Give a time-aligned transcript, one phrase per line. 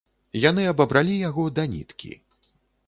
[0.49, 2.13] Яны абабралі яго да ніткі.